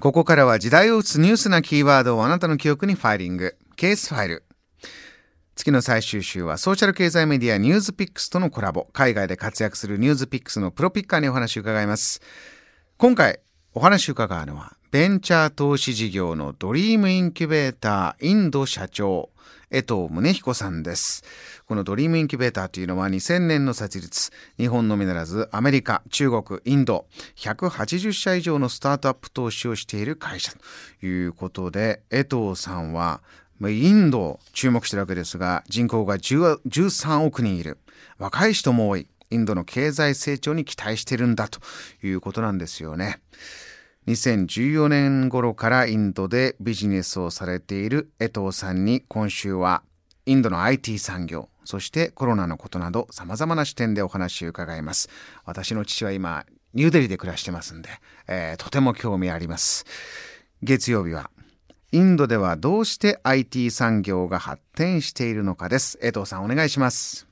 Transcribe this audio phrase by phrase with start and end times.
[0.00, 3.58] ここからは時代を打つニュースなキーワードをあなたの記憶にファイリング。
[3.76, 4.44] ケースファイル。
[5.54, 8.86] 月の最終週はソーシャル経済メディア NewsPicks とのコラボ。
[8.94, 12.22] 海外で活躍する NewsPicks のプロピッカーにお話を伺います。
[12.96, 13.40] 今回
[13.74, 19.28] お話を伺うのはベンチャー投資事業のドリームインキュベーターインド社長。
[19.70, 21.22] 江藤宗彦さんです。
[21.66, 30.52] このドリームインキュベーターというのは2000年の設立、日本のみならずアメリカ、中国、インド、180社以上のスタートアップ投資をしている会社
[31.00, 33.20] ということで、江藤さんは
[33.60, 37.76] インドを注目しているわけですが、人口が13億人いる。
[38.18, 39.06] 若い人も多い。
[39.30, 41.60] インドの経済成長に期待してるんだと
[42.02, 43.20] いうことなんですよね。
[44.08, 49.82] 2014年頃からインドでビジネスをされている江藤さんに今週は
[50.24, 55.10] インドの IT 産業、そしてコロナのことなど様々な視点でお話を伺います。
[55.44, 57.90] 私の父は今、ニューデリーで暮らしてますんで、
[58.26, 59.84] えー、とても興味あります。
[60.62, 61.30] 月曜日は、
[61.92, 65.98] インドではどうして IT 産業が発展しているのかです。
[66.00, 67.27] 江藤さんお願いします。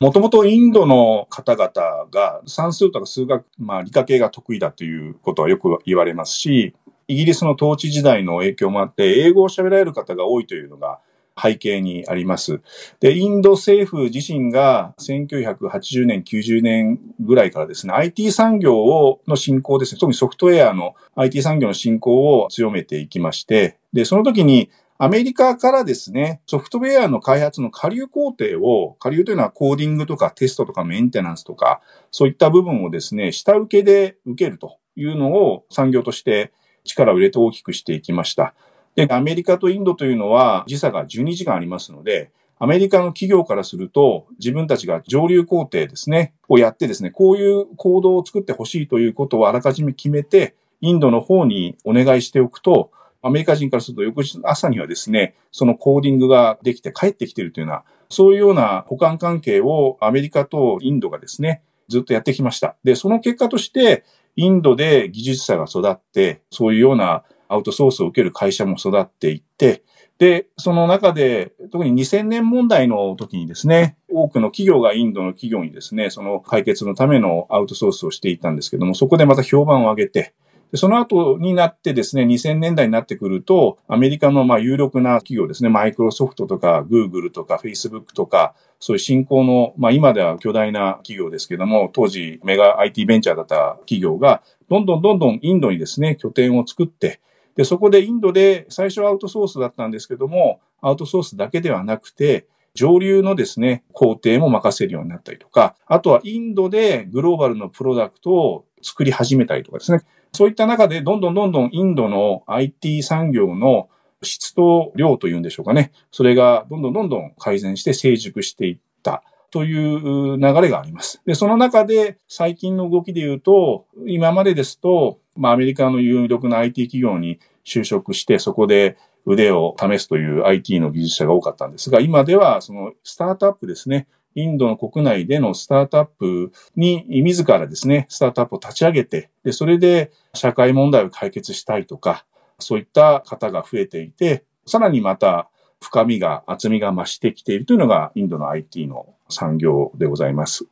[0.00, 6.74] もともとインドの方々が算数とか数学、まあ理科系が得意だということはよく言われますし、
[7.08, 11.00] イギリスの統治時代の影響もあって、英語を喋られる方が多いというのが
[11.40, 12.60] 背景にあります。
[13.00, 38.54] で、インド政府自身が1980年、90年ぐらいからですね、IT 産業をの振興ですね、特にソフトウェアの IT 産業の振興を強めていきまして、で、その時にアメリカからですね、ソフトウェアの開発の下流工程を、下流というのはコーディングとかテストとかメンテナンスとか、そういった部分をですね、下請けで受けるというのを産業として力を入れて大きくしていきました。
[38.96, 52.90] で、アメリカとインドというのは時差が12時間ありますので、アメリカの企業からすると、自分たちが上流工程ですね、をやってですね、こういう行動を作ってほしいということをあらかじめ決めて、インドの方にお願いしておくと、
[53.28, 62.76] アメリカ人からすると翌日の朝にはですね、そのコーディングができて帰ってきているというような、そういうような保管関係をアメリカとインドがですね、ずっとやってきました。
[62.84, 64.04] で、その結果として、
[64.36, 69.82] インドで技術者が育って、そういうようなアウトソースを受ける会社も育っていって、
[70.18, 80.34] で、その中で、特に2000年問題の時にですね、多くの企業がインドの企業にですね、その解決のためのアウトソースをしていたんですけども、そこでまた評判を上げて、
[80.74, 97.20] その後になってですね、2000年代になってくると、アメリカのまあ有力な企業ですね、マイクロソフトとか、グーグルとか、フェイスブックとか、そういう新興の、まあ今では巨大な企業ですけども、当時メガ IT ベンチャーだった企業が、どんどんどんどんインドにですね、拠点を作って、
[97.56, 110.02] で、そこでインドで最初はアウトソースだったんですけども、アウトソースだけではなくて、上流のですね、工程も任せるようになったりとか、あとはインドでグローバルのプロダクトを作り始めたりとかですね。
[110.32, 113.88] そういった中で、どんどんどんどんインドの IT 産業の
[114.22, 115.92] 質と量というんでしょうかね。
[116.10, 121.22] それがどんどんどんどん改善して成熟していったという流れがあります。
[121.24, 134.06] で、その中で最近の動きで言うと、今までですと、まあアメリカの有力な IT 企業に就職して、そこで腕を試すという IT の技術者が多かったんですが、今ではそのスタートアップですね。
[134.34, 142.24] インドの国内でのスタートアップに自らですね、スタートアップを立ち上げて、で、それで社会問題を解決したいとか、
[142.58, 145.48] そういった方が増えていて、さらにまた
[145.80, 150.66] 深みが、厚みが増してきているというのがインドの IT の産業でございます。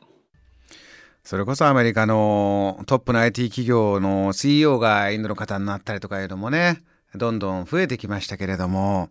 [1.22, 6.83] それこそアメリカのトップの IT 企業の CEO がインドの方になったりとかいうのもね、
[7.16, 9.09] どんどん増えてきましたけれども、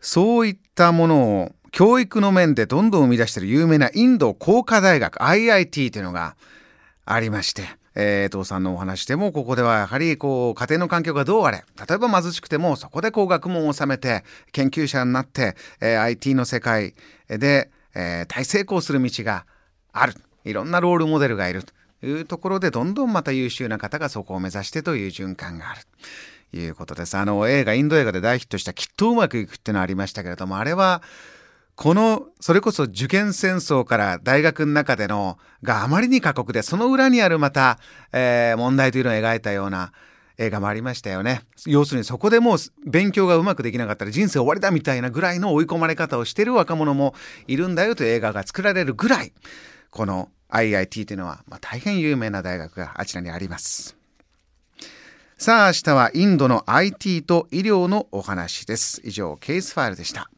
[0.00, 6.36] そういったものを教育の面でどんどん生み出している有名なインド工科大学 IIT というのが
[7.04, 7.62] ありまして、
[7.94, 16.94] えー、父さんのお話でもここではやはりこう家庭の環境がどうあれ例えば貧しくてもそこでこう学問を収めて研究者になって、えー、IT の世界
[17.28, 19.46] で、えー、大成功する道が
[19.92, 20.14] ある
[20.44, 25.82] いろんなロールモデルがいるというところでどんどんまた優秀な方がそこを目指してという循環がある。
[26.52, 27.16] いうことです。
[27.16, 31.02] あの映画、インド映画で大ヒットしたきっとうまくいくっていうのありましたけれども、あれは
[31.80, 37.78] この、それこそ受験戦争から大学の中での、があまりに過酷で、その裏にあるまた、
[38.12, 39.92] えー、問題というのを描いたような
[40.36, 41.40] 映画もありましたよね。
[41.64, 47.14] 要するにそこでもう勉強がうまくできなかったら人生終わりだみたいなぐらいの追い込まれ方をしている若者も
[47.46, 49.32] いるんだよという映画が作られるぐらい、
[49.90, 53.99] この IIT というのは、まあ、大変有名な大学があちらにあります。
[55.40, 59.00] さあ明日はインドの IT と医療のお話です。
[59.04, 60.30] 以上、ケースファイルでした。